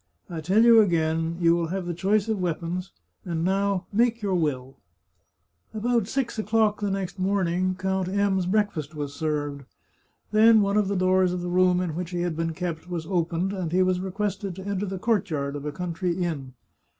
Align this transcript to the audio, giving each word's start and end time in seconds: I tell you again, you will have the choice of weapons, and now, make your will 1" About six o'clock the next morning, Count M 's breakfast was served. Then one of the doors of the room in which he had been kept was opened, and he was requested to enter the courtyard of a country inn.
I 0.31 0.41
tell 0.41 0.63
you 0.63 0.81
again, 0.81 1.37
you 1.39 1.55
will 1.55 1.67
have 1.67 1.85
the 1.85 1.93
choice 1.93 2.27
of 2.27 2.41
weapons, 2.41 2.91
and 3.23 3.45
now, 3.45 3.85
make 3.93 4.23
your 4.23 4.33
will 4.33 4.77
1" 5.73 5.83
About 5.85 6.07
six 6.07 6.39
o'clock 6.39 6.79
the 6.81 6.89
next 6.89 7.19
morning, 7.19 7.75
Count 7.75 8.07
M 8.07 8.41
's 8.41 8.47
breakfast 8.47 8.95
was 8.95 9.13
served. 9.13 9.63
Then 10.31 10.61
one 10.63 10.75
of 10.75 10.87
the 10.87 10.95
doors 10.95 11.33
of 11.33 11.41
the 11.43 11.49
room 11.51 11.79
in 11.79 11.93
which 11.93 12.09
he 12.09 12.21
had 12.21 12.35
been 12.35 12.53
kept 12.53 12.89
was 12.89 13.05
opened, 13.05 13.53
and 13.53 13.71
he 13.71 13.83
was 13.83 13.99
requested 13.99 14.55
to 14.55 14.65
enter 14.65 14.87
the 14.87 14.97
courtyard 14.97 15.55
of 15.55 15.65
a 15.67 15.71
country 15.71 16.17
inn. 16.17 16.55